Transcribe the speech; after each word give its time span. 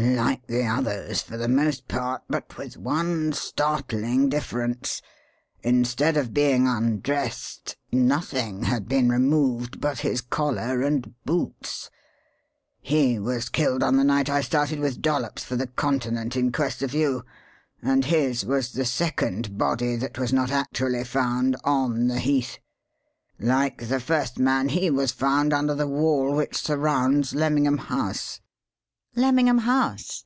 "Like 0.00 0.46
the 0.46 0.64
others, 0.64 1.22
for 1.22 1.36
the 1.36 1.48
most 1.48 1.88
part, 1.88 2.22
but 2.28 2.56
with 2.56 2.76
one 2.76 3.32
startling 3.32 4.28
difference: 4.28 5.02
instead 5.64 6.16
of 6.16 6.32
being 6.32 6.68
undressed, 6.68 7.76
nothing 7.90 8.62
had 8.64 8.88
been 8.88 9.08
removed 9.10 9.80
but 9.80 9.98
his 10.00 10.20
collar 10.20 10.82
and 10.82 11.14
boots. 11.24 11.90
He 12.80 13.18
was 13.18 13.48
killed 13.48 13.82
on 13.82 13.96
the 13.96 14.04
night 14.04 14.30
I 14.30 14.40
started 14.40 14.78
with 14.78 15.02
Dollops 15.02 15.42
for 15.42 15.56
the 15.56 15.66
Continent 15.66 16.36
in 16.36 16.52
quest 16.52 16.80
of 16.80 16.94
you; 16.94 17.24
and 17.82 18.04
his 18.04 18.46
was 18.46 18.72
the 18.72 18.84
second 18.84 19.58
body 19.58 19.96
that 19.96 20.16
was 20.16 20.32
not 20.32 20.52
actually 20.52 21.02
found 21.04 21.56
on 21.64 22.06
the 22.06 22.20
heath. 22.20 22.58
Like 23.40 23.88
the 23.88 24.00
first 24.00 24.38
man, 24.38 24.68
he 24.68 24.90
was 24.90 25.10
found 25.10 25.52
under 25.52 25.74
the 25.74 25.88
wall 25.88 26.36
which 26.36 26.56
surrounds 26.56 27.34
Lemmingham 27.34 27.78
House." 27.78 28.40
"Lemmingham 29.16 29.58
House? 29.58 30.24